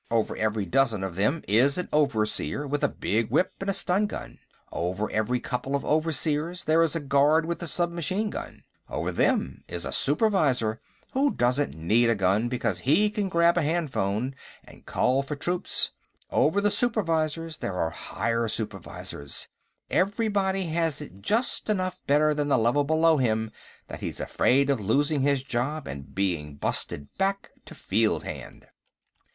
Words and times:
Over 0.09 0.35
every 0.35 0.65
dozen 0.65 1.03
of 1.03 1.13
them 1.15 1.43
is 1.47 1.77
an 1.77 1.87
overseer 1.93 2.65
with 2.65 2.83
a 2.83 2.87
big 2.89 3.29
whip 3.29 3.51
and 3.61 3.69
a 3.69 3.73
stungun. 3.73 4.39
Over 4.71 5.11
every 5.11 5.39
couple 5.39 5.75
of 5.75 5.85
overseers 5.85 6.65
there 6.65 6.81
is 6.81 6.95
a 6.95 6.99
guard 6.99 7.45
with 7.45 7.61
a 7.61 7.67
submachine 7.67 8.31
gun. 8.31 8.63
Over 8.89 9.11
them 9.11 9.63
is 9.67 9.85
a 9.85 9.91
supervisor, 9.91 10.81
who 11.13 11.29
doesn't 11.29 11.75
need 11.75 12.09
a 12.09 12.15
gun 12.15 12.49
because 12.49 12.79
he 12.79 13.11
can 13.11 13.29
grab 13.29 13.59
a 13.59 13.61
handphone 13.61 14.33
and 14.63 14.87
call 14.87 15.21
for 15.21 15.35
troops. 15.35 15.91
Over 16.31 16.61
the 16.61 16.71
supervisors, 16.71 17.59
there 17.59 17.75
are 17.75 17.91
higher 17.91 18.47
supervisors. 18.47 19.49
Everybody 19.91 20.63
has 20.63 20.99
it 20.99 21.21
just 21.21 21.69
enough 21.69 21.99
better 22.07 22.33
than 22.33 22.47
the 22.47 22.57
level 22.57 22.83
below 22.83 23.17
him 23.17 23.51
that 23.87 24.01
he's 24.01 24.19
afraid 24.19 24.71
of 24.71 24.81
losing 24.81 25.21
his 25.21 25.43
job 25.43 25.85
and 25.85 26.15
being 26.15 26.55
busted 26.55 27.15
back 27.19 27.51
to 27.65 27.75
fieldhand." 27.75 28.65